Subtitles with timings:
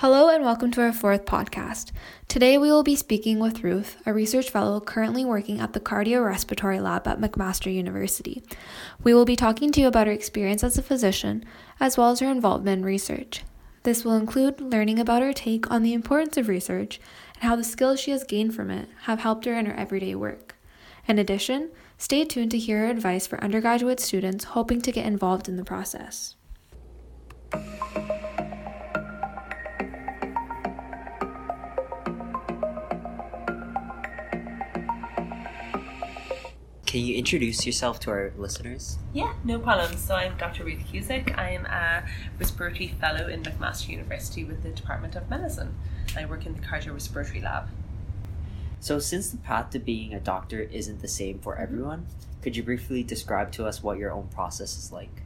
[0.00, 1.90] Hello and welcome to our fourth podcast.
[2.28, 6.82] Today we will be speaking with Ruth, a research fellow currently working at the cardiorespiratory
[6.82, 8.42] lab at McMaster University.
[9.02, 11.46] We will be talking to you about her experience as a physician,
[11.80, 13.42] as well as her involvement in research.
[13.84, 17.00] This will include learning about her take on the importance of research
[17.36, 20.14] and how the skills she has gained from it have helped her in her everyday
[20.14, 20.56] work.
[21.08, 25.48] In addition, stay tuned to hear her advice for undergraduate students hoping to get involved
[25.48, 26.34] in the process.
[36.86, 38.96] Can you introduce yourself to our listeners?
[39.12, 39.96] Yeah, no problem.
[39.96, 40.62] So I'm Dr.
[40.62, 41.36] Ruth Cusack.
[41.36, 42.04] I'm a
[42.38, 45.74] respiratory fellow in McMaster University with the Department of Medicine.
[46.16, 47.68] I work in the cardiorespiratory lab.
[48.78, 52.06] So, since the path to being a doctor isn't the same for everyone,
[52.40, 55.22] could you briefly describe to us what your own process is like?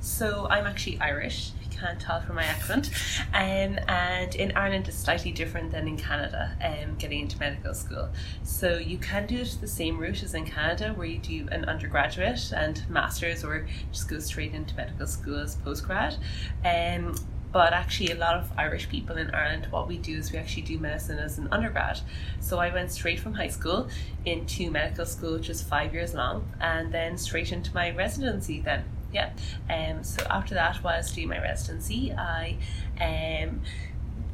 [0.00, 2.90] So I'm actually Irish, you can't tell from my accent.
[3.34, 8.08] Um, and in Ireland it's slightly different than in Canada, um, getting into medical school.
[8.42, 11.64] So you can do it the same route as in Canada, where you do an
[11.66, 16.16] undergraduate and masters, or just go straight into medical school as postgrad.
[16.64, 17.14] Um,
[17.52, 20.64] but actually, a lot of Irish people in Ireland, what we do is we actually
[20.64, 22.00] do medicine as an undergrad.
[22.38, 23.88] So I went straight from high school
[24.26, 28.84] into medical school, which is five years long, and then straight into my residency then
[29.12, 29.30] yeah.
[29.70, 32.56] Um, so after that, whilst doing my residency, I
[33.00, 33.62] um,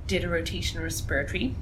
[0.07, 1.55] did a rotation respiratory.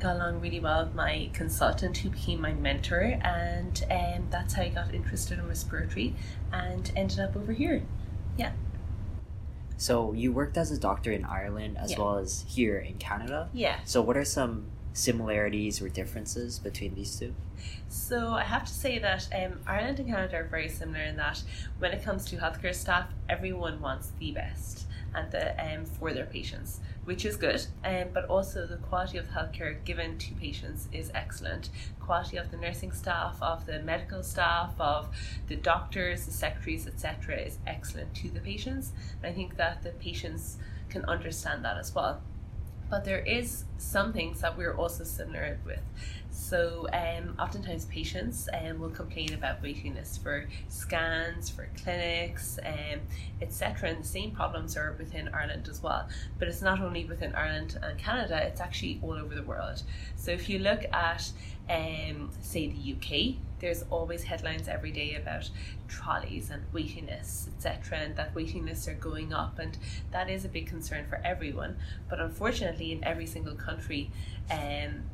[0.00, 4.62] Got along really well with my consultant, who became my mentor, and um, that's how
[4.62, 6.14] I got interested in respiratory,
[6.52, 7.82] and ended up over here.
[8.36, 8.52] Yeah.
[9.76, 11.98] So you worked as a doctor in Ireland as Yeah.
[12.00, 13.48] well as here in Canada.
[13.52, 13.78] Yeah.
[13.84, 17.34] So what are some similarities or differences between these two?
[17.88, 21.42] So I have to say that um, Ireland and Canada are very similar in that
[21.78, 26.26] when it comes to healthcare staff, everyone wants the best and the um, for their
[26.26, 27.64] patients, which is good.
[27.84, 31.70] Um, but also the quality of healthcare given to patients is excellent.
[32.00, 35.08] Quality of the nursing staff, of the medical staff, of
[35.48, 38.92] the doctors, the secretaries, etc., is excellent to the patients.
[39.22, 42.20] And I think that the patients can understand that as well
[42.94, 45.80] but there is some things that we're also similar with.
[46.44, 53.00] So, um, oftentimes patients um, will complain about waiting lists for scans, for clinics, um,
[53.40, 53.88] etc.
[53.88, 56.06] And the same problems are within Ireland as well.
[56.38, 59.84] But it's not only within Ireland and Canada; it's actually all over the world.
[60.16, 61.32] So, if you look at,
[61.70, 65.48] um, say, the UK, there's always headlines every day about
[65.88, 69.78] trolleys and waiting lists, etc., and that waiting lists are going up, and
[70.10, 71.78] that is a big concern for everyone.
[72.10, 74.10] But unfortunately, in every single country,
[74.50, 75.04] um,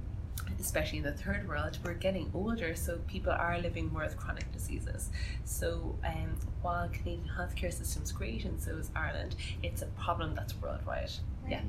[0.59, 4.51] especially in the third world, we're getting older, so people are living more with chronic
[4.53, 5.11] diseases.
[5.45, 10.55] So um, while Canadian healthcare system's great, and so is Ireland, it's a problem that's
[10.61, 11.11] worldwide.
[11.49, 11.63] Yeah.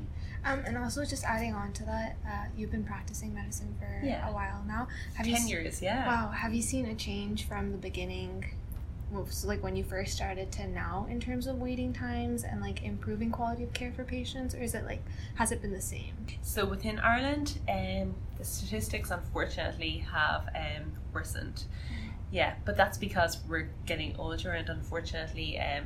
[0.43, 4.27] Um, and also just adding on to that, uh, you've been practicing medicine for Yeah.
[4.27, 4.87] a while now.
[5.15, 6.05] Have you Ten years, yeah.
[6.07, 8.53] Wow, have you seen a change from the beginning,
[9.29, 12.83] so like when you first started to now in terms of waiting times and like
[12.83, 15.03] improving quality of care for patients, or is it like
[15.35, 16.13] has it been the same?
[16.41, 21.65] So within Ireland, um, the statistics unfortunately have um, worsened.
[22.31, 25.83] Yeah, but that's because we're getting older, and unfortunately, um,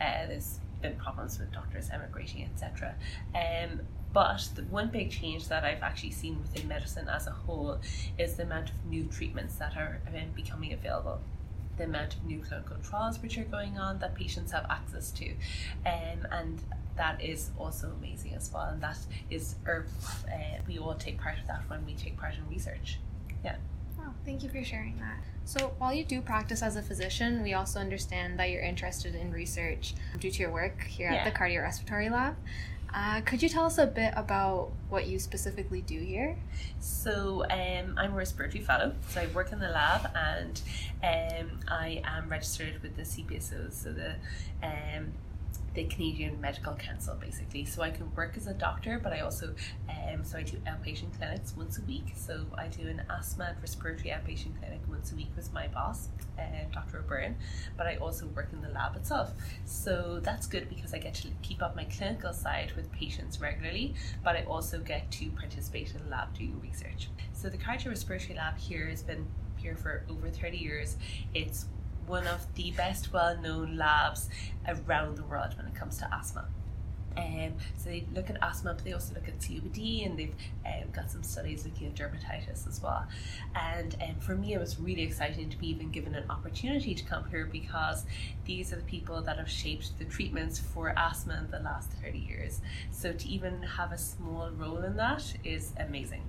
[0.00, 2.94] uh, there's been problems with doctors emigrating, etc.
[3.34, 3.80] Um,
[4.12, 7.80] but the one big change that I've actually seen within medicine as a whole
[8.16, 11.20] is the amount of new treatments that are um, becoming available.
[11.78, 15.30] The amount of new clinical trials which are going on that patients have access to,
[15.86, 16.60] um, and
[16.96, 18.64] that is also amazing as well.
[18.64, 18.98] And that
[19.30, 19.86] is, or
[20.26, 22.98] uh, we all take part of that when we take part in research.
[23.44, 23.56] Yeah.
[23.96, 25.18] Wow, thank you for sharing that.
[25.44, 29.30] So, while you do practice as a physician, we also understand that you're interested in
[29.30, 31.24] research due to your work here at Yeah.
[31.30, 32.34] the cardiorespiratory lab.
[32.92, 36.36] Uh, could you tell us a bit about what you specifically do here?
[36.80, 40.60] So um, I'm a respiratory fellow, so I work in the lab and
[41.02, 44.14] um, I am registered with the CPSO, so the
[44.62, 45.12] um,
[45.78, 47.64] the Canadian Medical Council, basically.
[47.64, 49.54] So I can work as a doctor, but I also
[49.88, 52.14] um, so I do outpatient clinics once a week.
[52.16, 56.08] So I do an asthma and respiratory outpatient clinic once a week with my boss,
[56.36, 56.42] uh,
[56.72, 56.98] Dr.
[56.98, 57.36] O'Byrne.
[57.76, 59.30] But I also work in the lab itself.
[59.66, 63.94] So that's good because I get to keep up my clinical side with patients regularly,
[64.24, 67.08] but I also get to participate in the lab doing research.
[67.32, 70.96] So the cardiorespiratory lab here has been here for over 30 years.
[71.34, 71.66] It's
[72.08, 74.28] one of the best well known labs
[74.66, 76.48] around the world when it comes to asthma.
[77.18, 80.34] Um, so they look at asthma, but they also look at COPD, and they've
[80.64, 83.06] um, got some studies looking at dermatitis as well.
[83.54, 87.04] And um, for me, it was really exciting to be even given an opportunity to
[87.04, 88.04] come here because
[88.44, 92.18] these are the people that have shaped the treatments for asthma in the last 30
[92.18, 92.60] years.
[92.90, 96.22] So to even have a small role in that is amazing.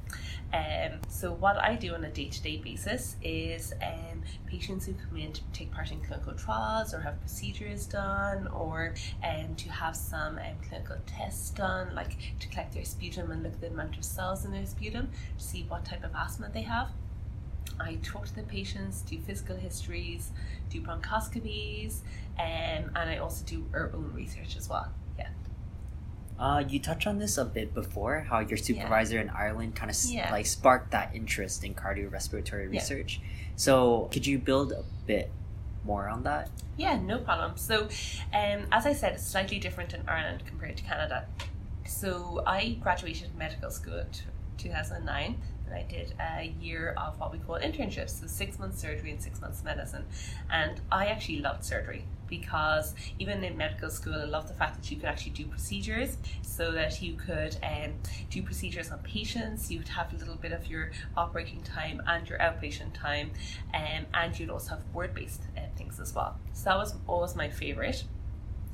[0.54, 5.32] Um, so what I do on a day-to-day basis is um, patients who come in
[5.32, 10.38] to take part in clinical trials or have procedures done or um, to have some
[10.40, 14.04] um, clinical tests done, like to collect their sputum and look at the amount of
[14.06, 16.90] cells in their sputum to see what type of asthma they have.
[17.80, 20.32] I talk to the patients, do physical histories,
[20.70, 22.00] do bronchoscopies,
[22.38, 24.92] um, and I also do our own research as well.
[25.18, 25.30] Yeah.
[26.38, 29.98] Uh, you touched on this a bit before, how your supervisor in Ireland kind of
[30.06, 30.32] Yeah.
[30.32, 32.80] like sparked that interest in cardiorespiratory Yeah.
[32.80, 33.22] research.
[33.56, 35.32] So could you build a bit
[35.90, 36.50] more on that?
[36.78, 37.58] Yeah, no problem.
[37.58, 37.90] So,
[38.34, 41.26] um, as I said, it's slightly different in Ireland compared to Canada.
[41.86, 44.08] So, I graduated medical school in
[44.58, 49.12] 2009 and I did a year of what we call internships, so six months surgery
[49.12, 50.06] and six months medicine.
[50.50, 54.92] And I actually loved surgery because even in medical school, I love the fact that
[54.92, 57.94] you could actually do procedures so that you could um,
[58.30, 59.72] do procedures on patients.
[59.72, 63.32] You'd have a little bit of your operating time and your outpatient time,
[63.74, 66.38] um, and you'd also have word based uh, things as well.
[66.54, 68.04] So that was always my favorite.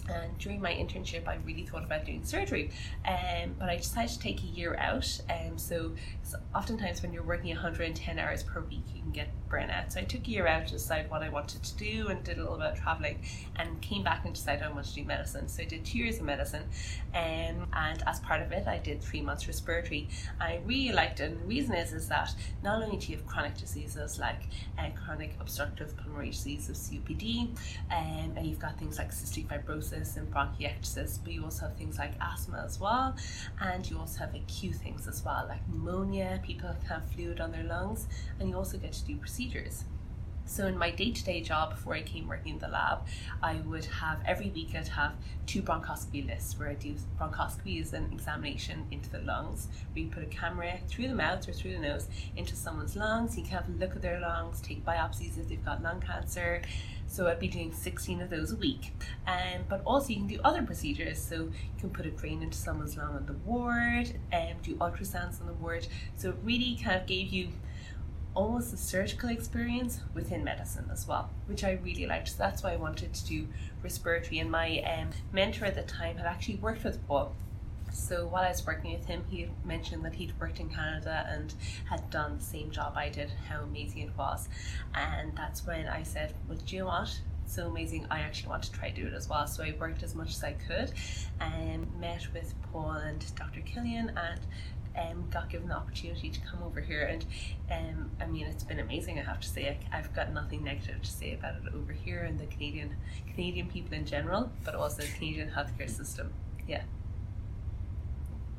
[0.07, 2.69] And during my internship, I really thought about doing surgery,
[3.07, 5.19] um, but I decided to take a year out.
[5.29, 5.93] Um, so,
[6.53, 9.91] oftentimes when you're working 110 hours per week, you can get burnout.
[9.91, 12.37] So I took a year out to decide what I wanted to do and did
[12.37, 13.19] a little bit of traveling,
[13.55, 15.47] and came back and decided I wanted to do medicine.
[15.47, 16.63] So I did two years of medicine,
[17.13, 20.09] um, and as part of it, I did three months respiratory.
[20.39, 23.25] I really liked it, and the reason is is that not only do you have
[23.25, 24.41] chronic diseases like
[24.77, 27.49] uh, chronic obstructive pulmonary disease of COPD,
[27.91, 31.97] um, and you've got things like cystic fibrosis and bronchiectasis, but you also have things
[31.97, 33.15] like asthma as well,
[33.61, 37.63] and you also have acute things as well, like pneumonia, people have fluid on their
[37.63, 38.07] lungs,
[38.39, 39.85] and you also get to do procedures.
[40.47, 42.99] So in my day-to-day job before I came working in the lab,
[43.41, 45.13] I would have every week I'd have
[45.47, 50.11] two bronchoscopy lists where I do bronchoscopy is an examination into the lungs where you
[50.11, 52.07] put a camera through the mouth or through the nose
[52.37, 53.35] into someone's lungs.
[53.35, 56.61] You can have a look at their lungs, take biopsies if they've got lung cancer.
[57.07, 58.93] So I'd be doing 16 of those a week.
[59.27, 61.19] Um, but also you can do other procedures.
[61.21, 65.39] So you can put a drain into someone's lung on the ward, and do ultrasounds
[65.41, 65.87] on the ward.
[66.15, 67.49] So it really kind of gave you
[68.35, 72.27] almost a surgical experience within medicine as well, which I really liked.
[72.29, 73.47] So that's why I wanted to do
[73.81, 74.39] respiratory.
[74.39, 77.33] And my um, mentor at the time had actually worked with Paul.
[77.95, 81.53] So while I was working with him, he mentioned that he'd worked in Canada and
[81.89, 84.49] had done the same job I did, how amazing it was.
[84.93, 87.19] And that's when I said, Well, do you know what?
[87.47, 88.05] So amazing.
[88.11, 89.47] I actually want to try to do it as well.
[89.47, 90.91] So I worked as much as I could
[91.39, 93.61] and met with Paul and Dr.
[93.61, 94.41] Killian and
[94.97, 97.03] um, got given the opportunity to come over here.
[97.03, 97.25] And
[97.71, 99.19] um, I mean, it's been amazing.
[99.19, 102.19] I have to say, I, I've got nothing negative to say about it over here
[102.23, 102.95] and the Canadian
[103.31, 106.33] Canadian people in general, but also the Canadian healthcare system.
[106.67, 106.83] Yeah.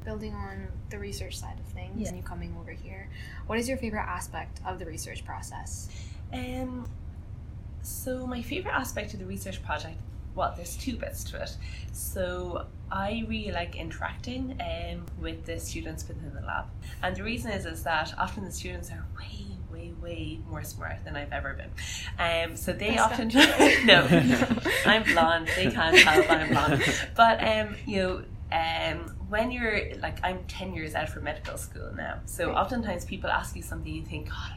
[0.06, 2.08] Building on the research side of things Yeah.
[2.08, 3.08] and you coming over here,
[3.48, 5.88] what is your favorite aspect of the research process?
[6.32, 6.88] Um,
[7.82, 9.98] so my favorite aspect of the research project,
[10.36, 11.56] well, there's two bits to it.
[11.92, 16.66] So I really like interacting um, with the students within the lab,
[17.02, 21.04] and the reason is is that often the students are way, way, way more smart
[21.04, 21.70] than I've ever been.
[22.18, 23.28] Um, so they That's often
[23.86, 24.06] no,
[24.86, 25.48] I'm blonde.
[25.56, 26.84] They can't tell that I'm blonde,
[27.16, 28.22] but um, you know.
[28.52, 32.56] Um, when you're like I'm 10 years out from medical school now so Right.
[32.56, 34.52] oftentimes people ask you something you think god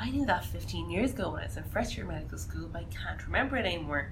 [0.00, 2.80] I knew that 15 years ago when I was in first year medical school, but
[2.82, 4.10] I can't remember it anymore.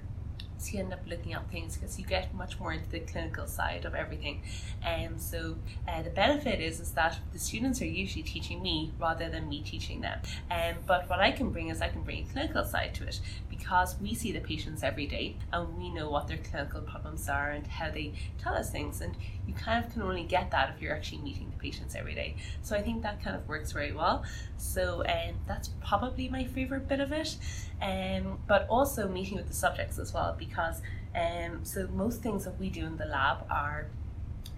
[0.71, 3.85] You end up looking at things because you get much more into the clinical side
[3.85, 4.41] of everything.
[4.83, 5.55] And so
[5.87, 9.61] uh, the benefit is is that the students are usually teaching me rather than me
[9.61, 10.19] teaching them.
[10.51, 13.19] Um, but what I can bring is I can bring a clinical side to it
[13.49, 17.51] because we see the patients every day and we know what their clinical problems are
[17.51, 19.01] and how they tell us things.
[19.01, 19.15] And
[19.47, 22.35] you kind of can only get that if you're actually meeting the patients every day.
[22.61, 24.23] So I think that kind of works very well.
[24.57, 27.37] So um, that's probably my favorite bit of it.
[27.81, 32.59] Um, but also meeting with the subjects as well because um, so most things that
[32.59, 33.87] we do in the lab are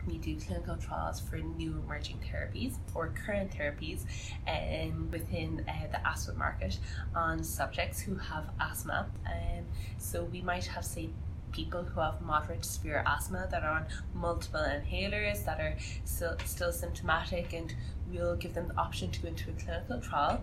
[0.07, 4.03] we do clinical trials for new emerging therapies or current therapies
[4.47, 6.77] um, within uh, the asthma market
[7.15, 9.07] on subjects who have asthma.
[9.25, 9.65] Um,
[9.97, 11.09] so we might have, say,
[11.51, 16.35] people who have moderate to severe asthma that are on multiple inhalers that are still,
[16.45, 17.73] still symptomatic, and
[18.11, 20.41] we'll give them the option to go into a clinical trial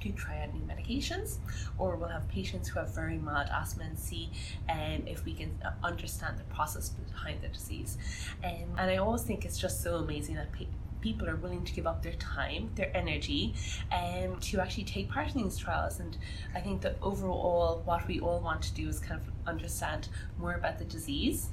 [0.00, 1.38] to try out new medications,
[1.78, 4.30] or we'll have patients who have very mild asthma and see
[4.68, 7.98] um, if we can uh, understand the process behind the disease.
[8.44, 10.64] Um, and I always think it's just so amazing that pa-
[11.00, 13.54] people are willing to give up their time, their energy,
[13.90, 16.00] um, to actually take part in these trials.
[16.00, 16.16] And
[16.54, 20.54] I think that overall, what we all want to do is kind of understand more
[20.54, 21.48] about the disease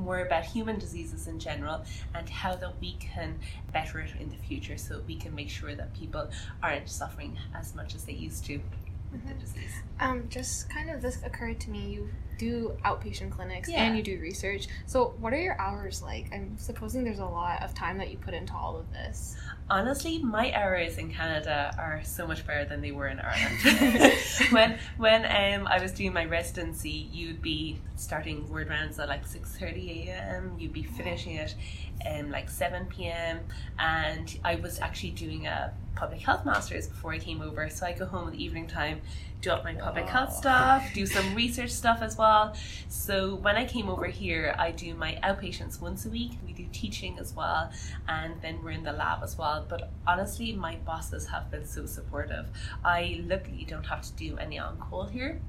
[0.00, 3.38] more about human diseases in general and how that we can
[3.72, 6.28] better it in the future so we can make sure that people
[6.62, 8.60] aren't suffering as much as they used to
[9.12, 9.82] with the disease.
[9.98, 11.90] Um, just kind of this occurred to me.
[11.90, 12.08] You
[12.40, 13.84] do outpatient clinics Yeah.
[13.84, 14.66] and you do research.
[14.86, 16.32] So, what are your hours like?
[16.32, 19.36] I'm supposing there's a lot of time that you put into all of this.
[19.68, 24.14] Honestly, my hours in Canada are so much better than they were in Ireland.
[24.50, 29.26] when when um, I was doing my residency, you'd be starting word rounds at like
[29.26, 30.56] six thirty a.m.
[30.58, 31.54] You'd be finishing it
[32.10, 33.40] um, like seven p.m.
[33.78, 37.92] And I was actually doing a public health masters before I came over, so I
[37.92, 39.02] go home in the evening time,
[39.40, 42.54] do up my public health stuff, do some research stuff as well.
[42.88, 46.32] So when I came over here, I do my outpatients once a week.
[46.46, 47.70] We do teaching as well,
[48.08, 49.64] and then we're in the lab as well.
[49.68, 52.46] But honestly, my bosses have been so supportive.
[52.84, 55.40] I luckily don't have to do any on call here.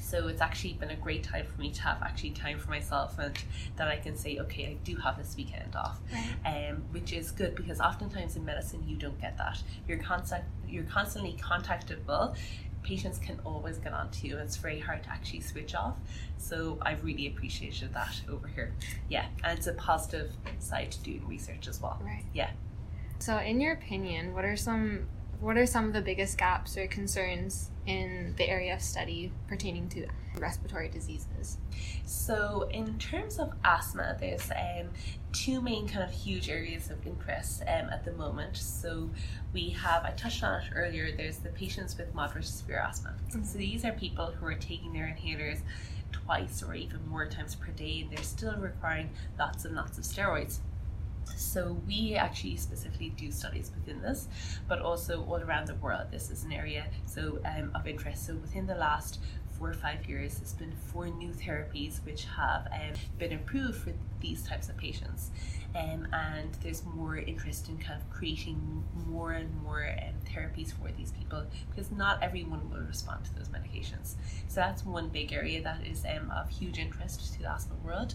[0.00, 3.18] So it's actually been a great time for me to have actually time for myself
[3.18, 3.36] and
[3.76, 5.98] that I can say, okay, I do have this weekend off
[6.46, 9.62] um, which is good because oftentimes in medicine you don't get that.
[9.86, 12.36] You're constant, you're constantly contactable.
[12.82, 14.38] Patients can always get on to you.
[14.38, 15.96] It's very hard to actually switch off.
[16.38, 18.72] So I've really appreciated that over here.
[19.08, 22.00] Yeah, and it's a positive side to doing research as well.
[22.02, 22.24] Right.
[22.32, 22.50] Yeah.
[23.18, 25.08] So, in your opinion, what are some
[25.40, 29.88] what are some of the biggest gaps or concerns in the area of study pertaining
[29.88, 30.06] to
[30.36, 31.58] respiratory diseases?
[32.04, 34.88] So, in terms of asthma, there's um,
[35.32, 38.56] two main kind of huge areas of interest um, at the moment.
[38.56, 39.10] So,
[39.52, 43.14] we have, I touched on it earlier, there's the patients with moderate to severe asthma.
[43.44, 45.60] So, these are people who are taking their inhalers
[46.12, 50.04] twice or even more times per day, and they're still requiring lots and lots of
[50.04, 50.58] steroids.
[51.36, 54.28] So we actually specifically do studies within this,
[54.66, 56.06] but also all around the world.
[56.10, 58.26] This is an area so um, of interest.
[58.26, 59.20] So within the last
[59.58, 63.92] four or five years, there's been four new therapies which have um, been approved for
[64.20, 65.30] these types of patients.
[65.74, 70.90] Um, and there's more interest in kind of creating more and more um, therapies for
[70.96, 74.14] these people because not everyone will respond to those medications.
[74.48, 78.14] So that's one big area that is um, of huge interest to the asthma world.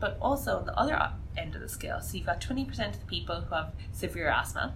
[0.00, 3.06] But also on the other end of the scale, so you've got 20% of the
[3.06, 4.74] people who have severe asthma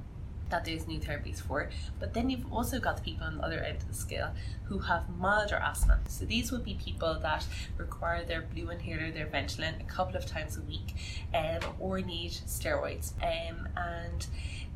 [0.52, 1.68] that there's new therapies for,
[1.98, 4.32] but then you've also got the people on the other end of the scale
[4.64, 5.98] who have milder asthma.
[6.08, 7.44] So these would be people that
[7.76, 10.94] require their blue inhaler, their Ventolin, a couple of times a week,
[11.34, 13.12] um, or need steroids.
[13.22, 14.26] Um, and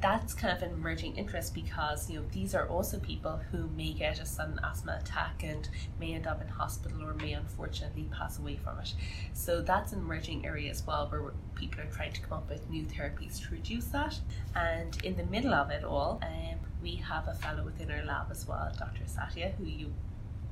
[0.01, 3.93] that's kind of an emerging interest because you know these are also people who may
[3.93, 5.69] get a sudden asthma attack and
[5.99, 8.93] may end up in hospital or may unfortunately pass away from it.
[9.33, 12.69] So that's an emerging area as well where people are trying to come up with
[12.69, 14.19] new therapies to reduce that.
[14.55, 18.29] And in the middle of it all, um, we have a fellow within our lab
[18.31, 19.05] as well, Dr.
[19.05, 19.93] Satia, who you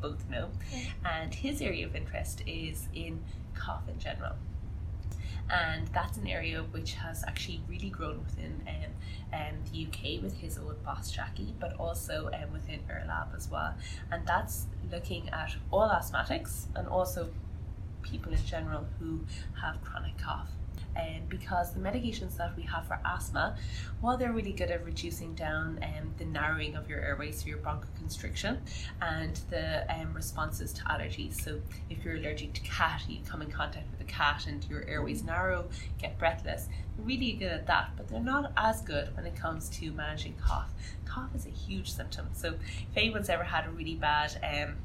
[0.00, 0.50] both know,
[1.04, 3.22] and his area of interest is in
[3.54, 4.34] cough in general
[5.50, 10.38] and that's an area which has actually really grown within um, um, the UK with
[10.38, 13.74] his old boss Jackie, but also um, within our lab as well.
[14.10, 17.28] And that's looking at all asthmatics and also
[18.02, 19.20] people in general who
[19.60, 20.48] have chronic cough.
[20.96, 23.56] Um, because the medications that we have for asthma,
[24.00, 27.58] while they're really good at reducing down um, the narrowing of your airways, so your
[27.58, 28.58] bronchoconstriction,
[29.02, 31.40] and the um, responses to allergies.
[31.40, 34.84] So, if you're allergic to cat, you come in contact with a cat and your
[34.86, 35.68] airways narrow,
[36.00, 36.68] get breathless.
[36.98, 40.70] Really good at that, but they're not as good when it comes to managing cough.
[41.04, 42.28] Cough is a huge symptom.
[42.32, 44.76] So, if anyone's ever had a really bad um,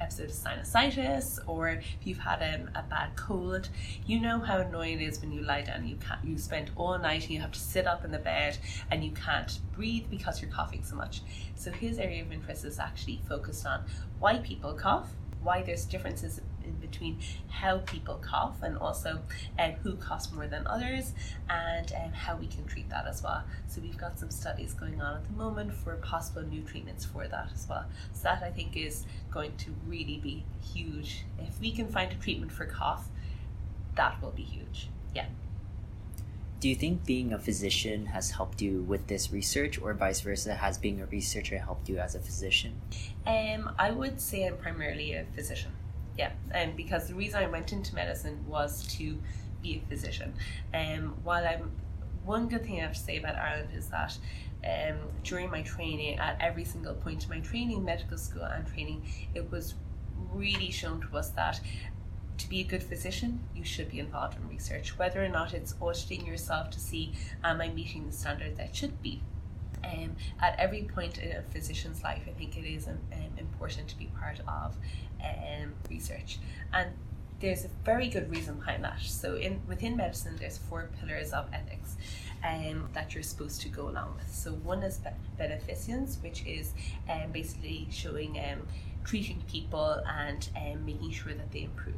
[0.00, 3.68] episode of sinusitis or if you've had um, a bad cold
[4.06, 6.98] you know how annoying it is when you lie down you can't you spend all
[6.98, 8.58] night and you have to sit up in the bed
[8.90, 11.22] and you can't breathe because you're coughing so much.
[11.54, 13.84] So his area of interest is actually focused on
[14.18, 15.10] why people cough
[15.42, 16.40] why there's differences
[16.70, 19.20] in between how people cough and also
[19.58, 21.12] um, who coughs more than others
[21.48, 23.42] and um, how we can treat that as well.
[23.68, 27.28] So we've got some studies going on at the moment for possible new treatments for
[27.28, 27.84] that as well.
[28.12, 31.24] So that I think is going to really be huge.
[31.38, 33.08] If we can find a treatment for cough,
[33.96, 34.88] that will be huge.
[35.14, 35.26] Yeah.
[36.60, 40.54] Do you think being a physician has helped you with this research, or vice versa?
[40.54, 42.78] Has being a researcher helped you as a physician?
[43.26, 45.72] Um, I would say I'm primarily a physician.
[46.20, 49.16] Yeah, and because the reason I went into medicine was to
[49.62, 50.34] be a physician.
[50.74, 51.70] Um, while I'm
[52.26, 54.18] one good thing I have to say about Ireland is that
[54.62, 59.02] um, during my training, at every single point of my training, medical school and training,
[59.34, 59.76] it was
[60.34, 61.58] really shown to us that
[62.36, 65.74] to be a good physician, you should be involved in research, whether or not it's
[65.80, 69.22] auditing yourself to see am I meeting the standard that should be.
[69.82, 72.98] Um, at every point in a physician's life, I think it is um,
[73.38, 74.76] important to be part of
[75.24, 76.38] um, research.
[76.72, 76.90] And
[77.40, 79.00] there's a very good reason behind that.
[79.00, 81.96] So in within medicine, there's four pillars of ethics
[82.46, 84.32] um, that you're supposed to go along with.
[84.32, 85.00] So one is
[85.38, 86.72] beneficence, which is
[87.08, 88.66] um, basically showing um,
[89.04, 91.94] treating people and um, making sure that they improve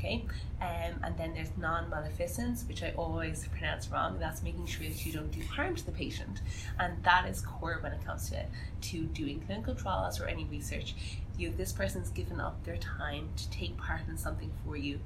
[0.00, 0.24] okay?
[0.60, 4.18] Um, and then there's non-maleficence, which I always pronounce wrong.
[4.18, 6.40] That's making sure that you don't do harm to the patient,
[6.78, 8.44] and that is core when it comes to
[8.80, 10.94] to doing clinical trials or any research.
[11.38, 15.00] You, this person's given up their time to take part in something for you.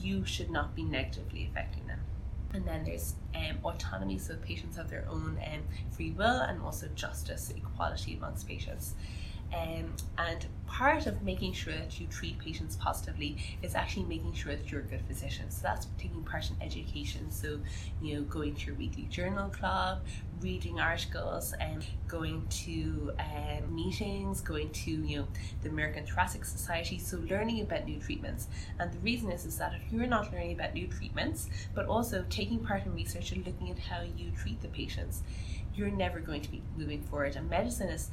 [0.00, 2.00] You should not be negatively affecting them.
[2.52, 6.88] And then there's um, autonomy, so patients have their own um, free will, and also
[6.94, 8.94] justice, equality amongst patients.
[9.54, 14.54] Um, and part of making sure that you treat patients positively is actually making sure
[14.54, 15.50] that you're a good physician.
[15.50, 17.30] So that's taking part in education.
[17.30, 17.58] So,
[18.02, 20.02] you know, going to your weekly journal club,
[20.40, 25.28] reading articles, and going to um, meetings, going to, you know,
[25.62, 26.98] the American Thoracic Society.
[26.98, 28.48] So learning about new treatments.
[28.78, 32.24] And the reason is, is that if you're not learning about new treatments, but also
[32.28, 35.22] taking part in research and looking at how you treat the patients,
[35.78, 37.36] you're never going to be moving forward.
[37.36, 38.10] And medicine is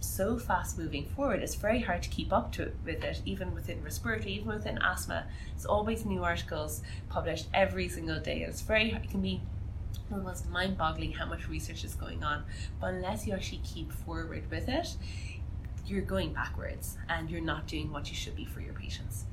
[0.00, 3.54] so fast moving forward, it's very hard to keep up to it, with it, even
[3.54, 5.24] within respiratory, even within asthma.
[5.54, 8.42] It's always new articles published every single day.
[8.42, 9.40] It's very, it can be
[10.12, 12.44] almost mind boggling how much research is going on.
[12.80, 14.96] But unless you actually keep forward with it,
[15.86, 19.24] you're going backwards and you're not doing what you should be for your patients.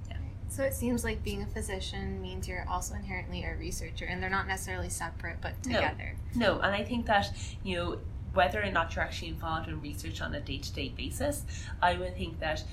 [0.49, 4.29] So it seems like being a physician means you're also inherently a researcher, and they're
[4.29, 6.15] not necessarily separate, but together.
[6.35, 6.61] No, no.
[6.61, 7.31] and I think that
[7.63, 7.99] you know
[8.33, 11.43] whether or not you're actually involved in research on a day-to-day basis,
[11.81, 12.63] I would think that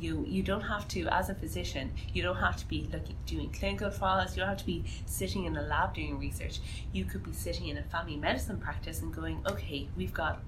[0.00, 3.48] you you don't have to as a physician you don't have to be looking doing
[3.52, 6.58] clinical trials you don't have to be sitting in a lab doing research
[6.92, 10.42] you could be sitting in a family medicine practice and going okay we've got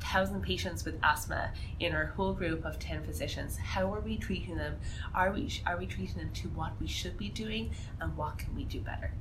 [0.00, 3.56] thousand patients with asthma in our whole group of 10 physicians.
[3.56, 4.76] How are we treating them?
[5.14, 7.70] Are we are we treating them to what we should be doing?
[8.00, 9.12] And what can we do better?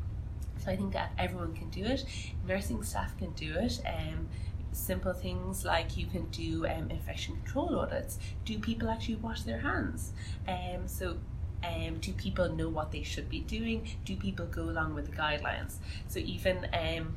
[0.57, 2.05] So i think that everyone can do it.
[2.47, 3.81] Nursing staff can do it.
[3.85, 4.27] Um,
[4.71, 8.19] simple things like you can do um, infection control audits.
[8.45, 10.11] Do people actually wash their hands?
[10.47, 11.17] Um, so
[11.63, 13.87] um, do people know what they should be doing?
[14.05, 15.75] Do people go along with the guidelines?
[16.07, 17.15] So even um,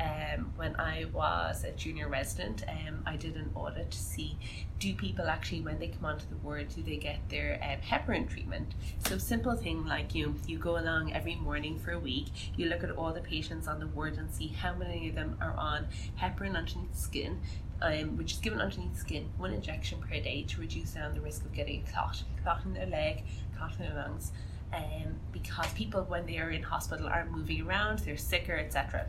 [0.00, 4.36] um, when I was a junior resident, um, I did an audit to see
[4.84, 8.28] do people actually, when they come onto the ward, do they get their um, heparin
[8.28, 8.74] treatment?
[9.08, 12.26] So simple thing like you, you go along every morning for a week,
[12.56, 15.38] you look at all the patients on the ward and see how many of them
[15.40, 15.86] are on
[16.20, 17.40] heparin underneath skin,
[17.80, 21.44] um, which is given underneath skin, one injection per day to reduce down the risk
[21.44, 23.22] of getting a clot, clot in their leg,
[23.56, 24.32] clot in their lungs.
[24.74, 29.06] Um, because people, when they are in hospital, are moving around, they're sicker, etc.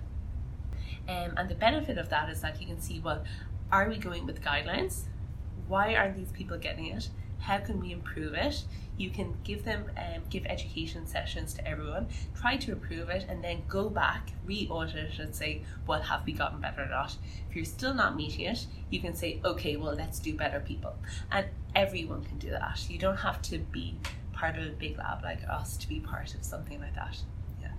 [1.07, 3.23] Um, and the benefit of that is that you can see well,
[3.71, 5.03] are we going with guidelines?
[5.67, 7.09] Why aren't these people getting it?
[7.39, 8.63] How can we improve it?
[8.97, 12.07] You can give them um, give education sessions to everyone,
[12.39, 16.31] try to improve it, and then go back, re-audit it, and say, well, have we
[16.31, 17.15] gotten better or not?
[17.49, 20.95] If you're still not meeting it, you can say, okay, well, let's do better, people.
[21.31, 22.85] And everyone can do that.
[22.89, 23.95] You don't have to be
[24.31, 27.17] part of a big lab like us to be part of something like that.
[27.61, 27.69] Yeah.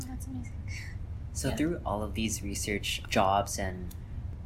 [0.00, 0.52] Oh, that's amazing.
[1.36, 1.56] So yeah.
[1.56, 3.94] through all of these research jobs and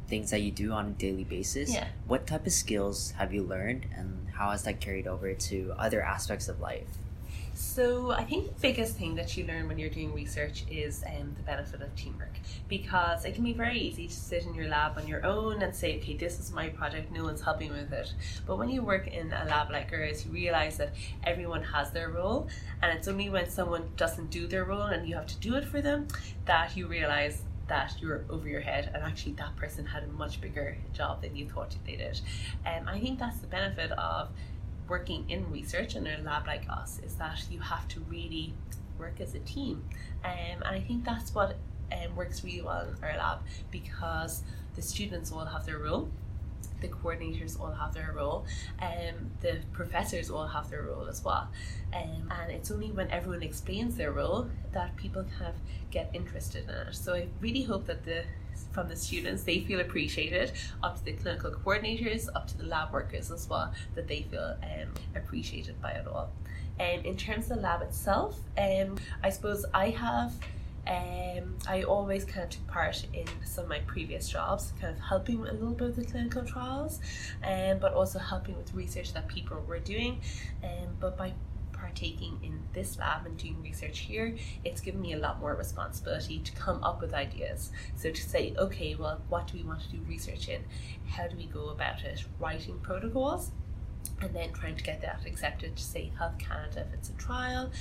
[0.09, 1.87] things that you do on a daily basis, yeah.
[2.05, 6.01] what type of skills have you learned and how has that carried over to other
[6.01, 6.89] aspects of life?
[7.61, 11.33] So I think the biggest thing that you learn when you're doing research is um,
[11.37, 14.97] the benefit of teamwork because it can be very easy to sit in your lab
[14.97, 18.13] on your own and say, okay, this is my project, no one's helping with it.
[18.47, 22.09] But when you work in a lab like ours, you realize that everyone has their
[22.09, 22.49] role,
[22.81, 25.63] and it's only when someone doesn't do their role and you have to do it
[25.63, 26.07] for them
[26.45, 30.41] that you realize that you're over your head and actually that person had a much
[30.41, 32.19] bigger job than you thought they did.
[32.65, 34.29] And um, I think that's the benefit of
[34.91, 38.53] working in research in a lab like us is that you have to really
[38.99, 39.83] work as a team.
[40.23, 41.55] Um, and I think that's what
[41.91, 43.39] um, works really well in our lab
[43.71, 44.43] because
[44.75, 46.09] the students all have their role
[46.81, 48.43] the coordinators all have their role,
[48.79, 51.47] and um, the professors all have their role as well.
[51.93, 55.55] Um, and it's only when everyone explains their role that people kind of
[55.91, 56.95] get interested in it.
[56.95, 58.23] So I really hope that the
[58.71, 60.51] from the students they feel appreciated
[60.83, 64.55] up to the clinical coordinators up to the lab workers as well that they feel
[64.63, 66.31] um, appreciated by it all
[66.79, 70.33] and um, in terms of the lab itself um, i suppose i have
[70.87, 74.99] Um, I always kind of took part in some of my previous jobs, kind of
[74.99, 76.99] helping a little bit with the clinical trials,
[77.43, 80.19] um, but also helping with research that people were doing.
[80.63, 81.33] Um, but by
[81.81, 86.39] partaking in this lab and doing research here, it's given me a lot more responsibility
[86.39, 87.71] to come up with ideas.
[87.95, 90.63] So to say, okay, well, what do we want to do research in?
[91.09, 92.23] How do we go about it?
[92.39, 93.51] Writing protocols
[94.21, 97.71] and then trying to get that accepted to say Health Canada if it's a trial,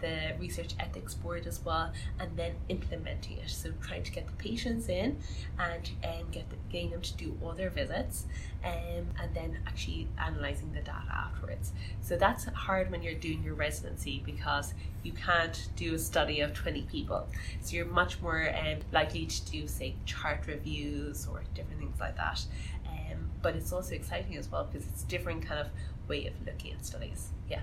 [0.00, 3.50] the Research Ethics Board as well, and then implementing it.
[3.50, 5.18] So trying to get the patients in
[5.58, 8.26] and um, get the, getting them to do all their visits,
[8.64, 11.72] um, and then actually analysing the data afterwards.
[12.00, 16.54] So that's hard when you're doing your residency because you can't do a study of
[16.54, 17.26] 20 people.
[17.60, 22.16] So you're much more um, likely to do, say, chart reviews or different things like
[22.16, 22.44] that.
[22.86, 25.68] Um, but it's also exciting as well because it's a different kind of
[26.08, 27.28] way of looking at studies.
[27.48, 27.60] Yeah.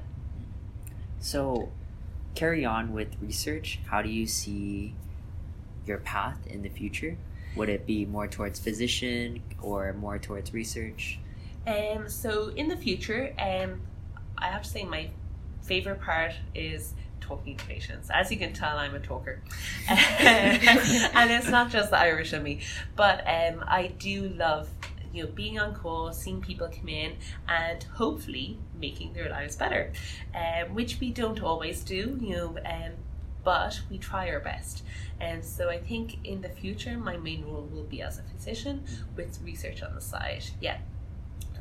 [1.20, 1.70] So,
[2.36, 3.80] carry on with research.
[3.88, 4.94] How do you see
[5.86, 7.18] your path in the future?
[7.56, 11.20] Would it be more towards physician or more towards research?
[11.66, 13.82] Um, so in the future, um,
[14.38, 15.10] I have to say my
[15.64, 18.10] favorite part is talking to patients.
[18.14, 19.42] As you can tell, I'm a talker,
[19.90, 22.60] and it's not just the Irish in me,
[22.96, 24.70] but um, I do love
[25.16, 27.14] you know being on call, seeing people come in,
[27.48, 29.92] and hopefully making their lives better,
[30.34, 32.18] um, which we don't always do.
[32.22, 32.58] You know.
[32.66, 32.92] Um,
[33.46, 34.84] but we try our best.
[35.22, 38.84] And so I think in the future, my main role will be as a physician
[39.16, 40.44] with research on the side.
[40.60, 40.80] Yeah.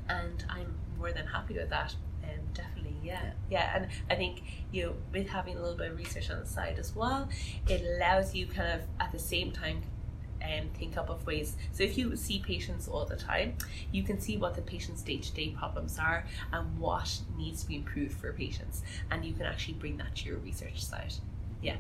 [0.08, 1.94] And I'm more than happy with that.
[2.24, 3.32] Um, definitely, yeah.
[3.50, 3.76] yeah.
[3.76, 6.78] And I think, you know, with having a little bit of research on the side
[6.78, 7.28] as well,
[7.68, 9.82] it allows you kind of at the same time
[10.44, 11.56] um, think up of ways.
[11.72, 13.56] So if you see patients all the time,
[13.92, 18.16] you can see what the patient's day-to-day problems are and what needs to be improved
[18.18, 21.14] for patients, and you can actually bring that to your research side.
[21.62, 21.76] Yeah.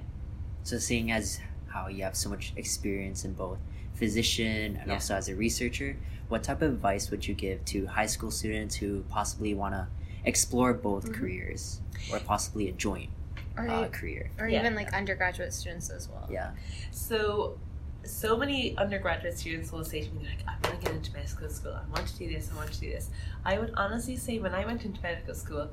[0.62, 3.58] So, seeing as how you have so much experience in both
[3.94, 4.94] physician and Yeah.
[4.94, 5.96] also as a researcher,
[6.28, 9.86] what type of advice would you give to high school students who possibly want to
[10.24, 11.14] explore both Mhm.
[11.14, 13.10] careers or possibly a joint
[13.56, 14.30] Or, uh, career?
[14.38, 14.60] or Yeah.
[14.60, 16.26] even like undergraduate students as well.
[16.30, 16.52] Yeah.
[16.90, 17.58] So,
[18.04, 21.48] so many undergraduate students will say to me, like, I want to get into medical
[21.48, 21.72] school.
[21.72, 22.50] I want to do this.
[22.52, 23.10] I want to do this.
[23.44, 25.70] I would honestly say, when I went into medical school,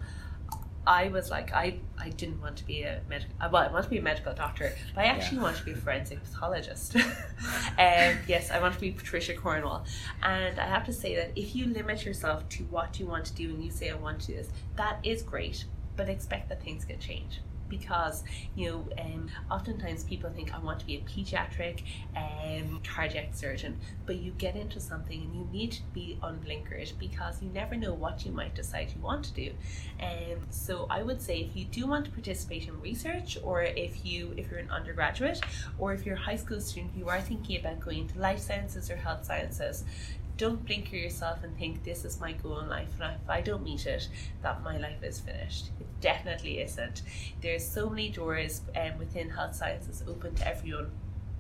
[0.86, 3.90] I was like, I, I didn't want to be a medical, well, I want to
[3.90, 6.96] be a medical doctor, but I actually want to be a forensic pathologist.
[6.96, 7.04] um,
[7.78, 9.86] yes, I want to be Patricia Cornwell.
[10.24, 13.34] And I have to say that if you limit yourself to what you want to
[13.34, 15.66] do and you say, I want to do this, that is great,
[15.96, 17.42] but expect that things can change.
[17.72, 18.24] Because
[18.56, 21.82] you know, um, oftentimes people think I want to be a pediatric
[22.16, 27.42] um, cardiac surgeon, but you get into something and you need to be unblinkered because
[27.42, 29.52] you never know what you might decide you want to do.
[30.02, 34.06] Um, so I would say if you do want to participate in research, or if
[34.06, 35.40] you if you're an undergraduate,
[35.80, 38.90] or if you're a high school student, you are thinking about going into life sciences
[38.92, 39.84] or health sciences.
[40.42, 43.62] Don't blinker yourself and think this is my goal in life, and if I don't
[43.62, 44.08] meet it,
[44.42, 45.68] that my life is finished.
[45.80, 47.04] It definitely isn't.
[47.42, 50.90] There's so many doors um, within health sciences open to everyone.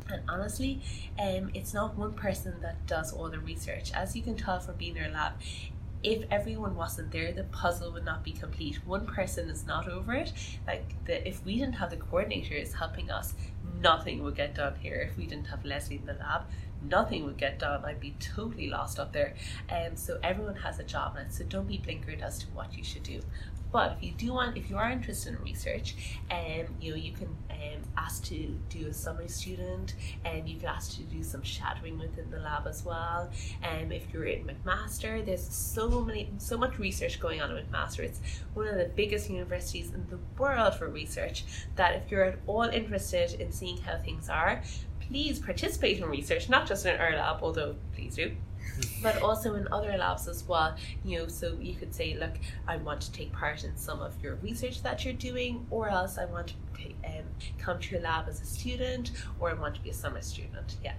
[0.07, 0.81] And honestly,
[1.17, 3.91] um, it's not one person that does all the research.
[3.91, 5.33] As you can tell from being in our lab,
[6.03, 8.79] if everyone wasn't there, the puzzle would not be complete.
[8.85, 10.33] One person is not over it.
[10.65, 13.33] Like the if we didn't have the coordinators helping us,
[13.79, 15.07] nothing would get done here.
[15.09, 16.43] If we didn't have Leslie in the lab,
[16.83, 17.85] nothing would get done.
[17.85, 19.35] I'd be totally lost up there.
[19.69, 21.33] Um, so everyone has a job it.
[21.33, 23.21] So don't be blinkered as to what you should do.
[23.71, 25.95] But if you do want, if you are interested in research,
[26.29, 30.67] um, you know you can um, ask to do a summer student, and you can
[30.67, 33.29] ask to do some shadowing within the lab as well.
[33.63, 37.99] Um, if you're in McMaster, there's so many, so much research going on at McMaster.
[37.99, 38.19] It's
[38.53, 41.45] one of the biggest universities in the world for research.
[41.75, 44.62] That if you're at all interested in seeing how things are,
[44.99, 48.31] please participate in research, not just in our lab, although please do
[49.02, 50.76] but also in other labs as well.
[51.04, 52.34] You know, so you could say, look,
[52.67, 56.17] I want to take part in some of your research that you're doing, or else
[56.17, 56.54] I want to
[57.06, 57.26] um,
[57.58, 60.78] come to your lab as a student, or I want to be a summer student.
[60.84, 60.93] Yeah.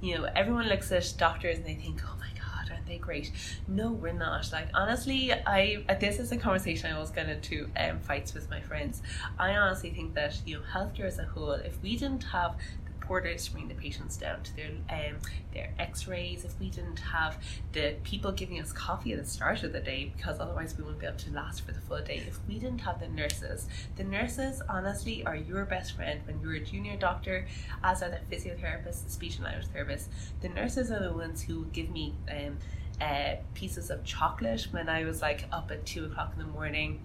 [0.00, 3.32] You know, everyone looks at doctors and they think, oh my god, aren't they great?
[3.66, 4.48] No, we're not.
[4.52, 8.48] Like honestly, I uh, this is a conversation I always get into um, fights with
[8.48, 9.02] my friends.
[9.38, 12.56] I honestly think that you know, healthcare as a whole, if we didn't have
[13.00, 15.16] porters to bring the patients down to their um,
[15.52, 16.44] their x-rays.
[16.44, 17.36] If we didn't have
[17.72, 21.00] the people giving us coffee at the start of the day because otherwise we wouldn't
[21.00, 22.22] be able to last for the full day.
[22.26, 26.20] If we didn't have the nurses the nurses honestly are your best friend.
[26.26, 27.46] When you're a junior doctor
[27.82, 30.06] as are the physiotherapists the speech and language therapists
[30.40, 32.58] the nurses are the ones who give me um,
[33.00, 37.04] uh, pieces of chocolate when I was like up at two o'clock in the morning.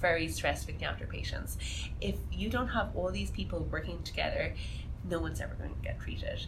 [0.00, 1.56] Very stressed looking after patients.
[2.00, 4.54] If you don't have all these people working together,
[5.08, 6.46] no one's ever going to get treated.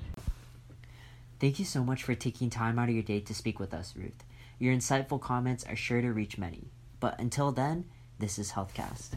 [1.40, 3.94] Thank you so much for taking time out of your day to speak with us,
[3.96, 4.24] Ruth.
[4.58, 6.70] Your insightful comments are sure to reach many.
[7.00, 7.86] But until then,
[8.18, 9.10] this is HealthCast.